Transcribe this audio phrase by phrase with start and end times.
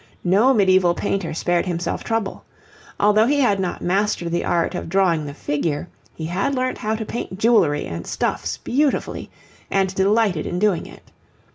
[0.23, 2.43] No medieval painter spared himself trouble.
[2.99, 6.95] Although he had not mastered the art of drawing the figure, he had learnt how
[6.95, 9.29] to paint jewellery and stuffs beautifully,
[9.69, 11.11] and delighted in doing it.